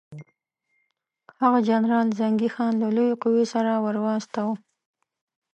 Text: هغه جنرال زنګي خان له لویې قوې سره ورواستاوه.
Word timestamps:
هغه 1.41 1.59
جنرال 1.69 2.07
زنګي 2.19 2.49
خان 2.55 2.73
له 2.83 2.87
لویې 2.95 3.19
قوې 3.23 3.45
سره 3.53 3.71
ورواستاوه. 3.85 4.55